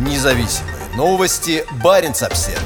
Независимые 0.00 0.76
новости. 0.96 1.62
Барин 1.84 2.12
обсерва 2.12 2.58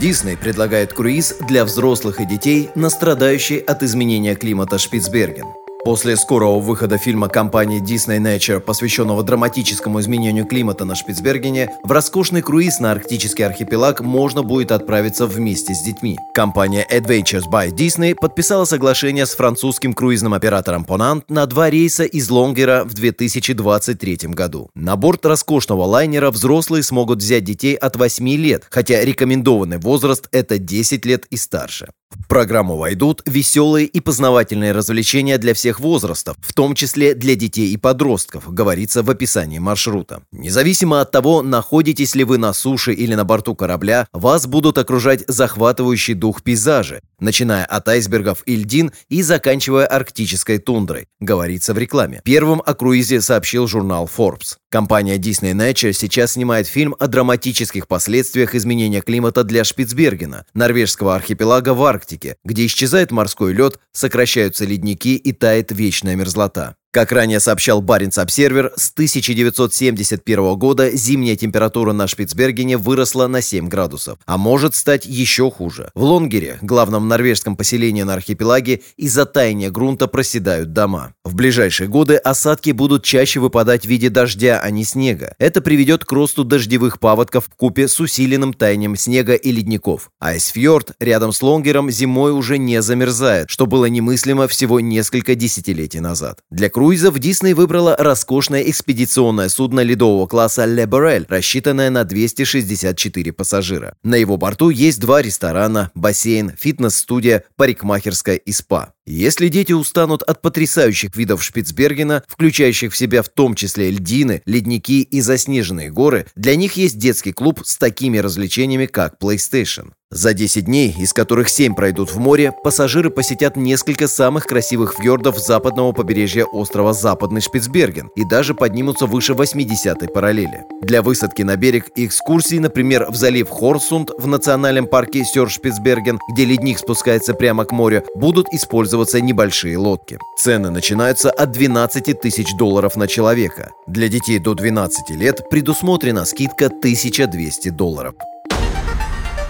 Дисней 0.00 0.36
предлагает 0.36 0.92
круиз 0.92 1.36
для 1.40 1.64
взрослых 1.64 2.20
и 2.20 2.24
детей 2.24 2.70
на 2.74 2.90
страдающий 2.90 3.58
от 3.58 3.84
изменения 3.84 4.34
климата 4.34 4.78
Шпицберген– 4.78 5.46
После 5.84 6.16
скорого 6.16 6.60
выхода 6.60 6.96
фильма 6.96 7.28
компании 7.28 7.82
Disney 7.82 8.20
Nature, 8.20 8.60
посвященного 8.60 9.24
драматическому 9.24 9.98
изменению 10.00 10.46
климата 10.46 10.84
на 10.84 10.94
Шпицбергене, 10.94 11.70
в 11.82 11.90
роскошный 11.90 12.40
круиз 12.40 12.78
на 12.78 12.92
арктический 12.92 13.44
архипелаг 13.44 14.00
можно 14.00 14.44
будет 14.44 14.70
отправиться 14.70 15.26
вместе 15.26 15.74
с 15.74 15.82
детьми. 15.82 16.20
Компания 16.34 16.86
Adventures 16.88 17.50
by 17.52 17.70
Disney 17.70 18.14
подписала 18.14 18.64
соглашение 18.64 19.26
с 19.26 19.34
французским 19.34 19.92
круизным 19.92 20.34
оператором 20.34 20.84
Ponant 20.84 21.24
на 21.28 21.46
два 21.46 21.68
рейса 21.68 22.04
из 22.04 22.30
Лонгера 22.30 22.84
в 22.84 22.94
2023 22.94 24.18
году. 24.28 24.70
На 24.76 24.94
борт 24.94 25.26
роскошного 25.26 25.82
лайнера 25.82 26.30
взрослые 26.30 26.84
смогут 26.84 27.18
взять 27.18 27.42
детей 27.42 27.74
от 27.74 27.96
8 27.96 28.28
лет, 28.36 28.66
хотя 28.70 29.04
рекомендованный 29.04 29.78
возраст– 29.78 30.28
это 30.30 30.58
10 30.58 31.04
лет 31.06 31.26
и 31.30 31.36
старше. 31.36 31.88
В 32.16 32.28
программу 32.28 32.76
войдут 32.76 33.22
веселые 33.26 33.86
и 33.86 34.00
познавательные 34.00 34.72
развлечения 34.72 35.38
для 35.38 35.54
всех 35.54 35.80
возрастов, 35.80 36.36
в 36.40 36.52
том 36.52 36.74
числе 36.74 37.14
для 37.14 37.34
детей 37.34 37.68
и 37.72 37.76
подростков, 37.76 38.52
говорится 38.52 39.02
в 39.02 39.10
описании 39.10 39.58
маршрута. 39.58 40.22
Независимо 40.32 41.00
от 41.00 41.10
того, 41.10 41.42
находитесь 41.42 42.14
ли 42.14 42.24
вы 42.24 42.38
на 42.38 42.52
суше 42.52 42.92
или 42.92 43.14
на 43.14 43.24
борту 43.24 43.54
корабля, 43.54 44.06
вас 44.12 44.46
будут 44.46 44.78
окружать 44.78 45.24
захватывающий 45.28 46.14
дух 46.14 46.42
пейзажи, 46.42 47.00
начиная 47.20 47.64
от 47.64 47.88
айсбергов 47.88 48.42
и 48.46 48.56
льдин 48.56 48.92
и 49.08 49.22
заканчивая 49.22 49.86
арктической 49.86 50.58
тундрой, 50.58 51.06
говорится 51.20 51.74
в 51.74 51.78
рекламе. 51.78 52.20
Первым 52.24 52.62
о 52.64 52.74
круизе 52.74 53.20
сообщил 53.20 53.66
журнал 53.66 54.08
Forbes. 54.14 54.56
Компания 54.72 55.18
Disney 55.18 55.52
Nature 55.52 55.92
сейчас 55.92 56.32
снимает 56.32 56.66
фильм 56.66 56.96
о 56.98 57.06
драматических 57.06 57.86
последствиях 57.86 58.54
изменения 58.54 59.02
климата 59.02 59.44
для 59.44 59.64
Шпицбергена, 59.64 60.46
норвежского 60.54 61.14
архипелага 61.14 61.74
в 61.74 61.84
Арктике, 61.84 62.36
где 62.42 62.64
исчезает 62.64 63.10
морской 63.10 63.52
лед, 63.52 63.78
сокращаются 63.92 64.64
ледники 64.64 65.16
и 65.16 65.32
тает 65.32 65.72
вечная 65.72 66.16
мерзлота. 66.16 66.76
Как 66.94 67.10
ранее 67.10 67.40
сообщал 67.40 67.80
Баренц 67.80 68.18
Обсервер, 68.18 68.70
с 68.76 68.90
1971 68.90 70.56
года 70.56 70.94
зимняя 70.94 71.36
температура 71.36 71.94
на 71.94 72.06
Шпицбергене 72.06 72.76
выросла 72.76 73.28
на 73.28 73.40
7 73.40 73.66
градусов, 73.66 74.18
а 74.26 74.36
может 74.36 74.74
стать 74.74 75.06
еще 75.06 75.50
хуже. 75.50 75.90
В 75.94 76.02
Лонгере, 76.02 76.58
главном 76.60 77.08
норвежском 77.08 77.56
поселении 77.56 78.02
на 78.02 78.12
архипелаге, 78.12 78.82
из-за 78.98 79.24
таяния 79.24 79.70
грунта 79.70 80.06
проседают 80.06 80.74
дома. 80.74 81.14
В 81.24 81.34
ближайшие 81.34 81.88
годы 81.88 82.16
осадки 82.16 82.72
будут 82.72 83.04
чаще 83.04 83.40
выпадать 83.40 83.86
в 83.86 83.88
виде 83.88 84.10
дождя, 84.10 84.60
а 84.62 84.68
не 84.68 84.84
снега. 84.84 85.34
Это 85.38 85.62
приведет 85.62 86.04
к 86.04 86.12
росту 86.12 86.44
дождевых 86.44 87.00
паводков 87.00 87.46
в 87.46 87.56
купе 87.56 87.88
с 87.88 87.98
усиленным 88.00 88.52
таянием 88.52 88.96
снега 88.96 89.32
и 89.32 89.50
ледников. 89.50 90.10
Айсфьорд 90.20 90.92
рядом 91.00 91.32
с 91.32 91.40
Лонгером 91.40 91.90
зимой 91.90 92.32
уже 92.32 92.58
не 92.58 92.82
замерзает, 92.82 93.48
что 93.48 93.64
было 93.64 93.86
немыслимо 93.86 94.46
всего 94.46 94.78
несколько 94.78 95.34
десятилетий 95.34 96.00
назад. 96.00 96.40
Для 96.50 96.68
круизов 96.82 97.16
Дисней 97.20 97.54
выбрала 97.54 97.94
роскошное 97.96 98.62
экспедиционное 98.62 99.48
судно 99.48 99.84
ледового 99.84 100.26
класса 100.26 100.64
«Ле 100.64 100.84
Борель», 100.84 101.26
рассчитанное 101.28 101.90
на 101.90 102.02
264 102.02 103.32
пассажира. 103.32 103.94
На 104.02 104.16
его 104.16 104.36
борту 104.36 104.70
есть 104.70 104.98
два 104.98 105.22
ресторана, 105.22 105.92
бассейн, 105.94 106.50
фитнес-студия, 106.58 107.44
парикмахерская 107.54 108.34
и 108.34 108.50
спа. 108.50 108.94
Если 109.04 109.48
дети 109.48 109.72
устанут 109.72 110.22
от 110.22 110.42
потрясающих 110.42 111.16
видов 111.16 111.42
Шпицбергена, 111.42 112.22
включающих 112.28 112.92
в 112.92 112.96
себя 112.96 113.22
в 113.22 113.28
том 113.28 113.56
числе 113.56 113.90
льдины, 113.90 114.42
ледники 114.46 115.02
и 115.02 115.20
заснеженные 115.20 115.90
горы, 115.90 116.26
для 116.36 116.54
них 116.54 116.74
есть 116.74 116.98
детский 116.98 117.32
клуб 117.32 117.62
с 117.64 117.76
такими 117.78 118.18
развлечениями, 118.18 118.86
как 118.86 119.16
PlayStation. 119.20 119.90
За 120.12 120.34
10 120.34 120.66
дней, 120.66 120.94
из 120.98 121.14
которых 121.14 121.48
7 121.48 121.74
пройдут 121.74 122.12
в 122.12 122.18
море, 122.18 122.52
пассажиры 122.62 123.08
посетят 123.08 123.56
несколько 123.56 124.08
самых 124.08 124.44
красивых 124.44 124.94
фьордов 124.98 125.38
западного 125.38 125.92
побережья 125.92 126.44
острова 126.44 126.92
Западный 126.92 127.40
Шпицберген 127.40 128.10
и 128.14 128.22
даже 128.28 128.54
поднимутся 128.54 129.06
выше 129.06 129.32
80-й 129.32 130.08
параллели. 130.08 130.64
Для 130.82 131.00
высадки 131.00 131.40
на 131.40 131.56
берег 131.56 131.86
и 131.96 132.04
экскурсий, 132.04 132.58
например, 132.58 133.06
в 133.10 133.16
залив 133.16 133.48
Хорсунд 133.48 134.10
в 134.18 134.26
национальном 134.26 134.86
парке 134.86 135.24
Сёр-Шпицберген, 135.24 136.18
где 136.30 136.44
ледник 136.44 136.78
спускается 136.78 137.32
прямо 137.32 137.64
к 137.64 137.72
морю, 137.72 138.04
будут 138.14 138.48
использоваться 138.92 139.20
небольшие 139.20 139.78
лодки. 139.78 140.18
Цены 140.36 140.70
начинаются 140.70 141.30
от 141.30 141.50
12 141.52 142.20
тысяч 142.20 142.54
долларов 142.58 142.96
на 142.96 143.08
человека. 143.08 143.70
Для 143.86 144.08
детей 144.08 144.38
до 144.38 144.54
12 144.54 145.10
лет 145.10 145.48
предусмотрена 145.50 146.26
скидка 146.26 146.66
1200 146.66 147.70
долларов. 147.70 148.14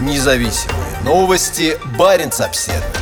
Независимые 0.00 1.02
новости. 1.04 1.76
Барин 1.98 2.30
обседный. 2.38 2.95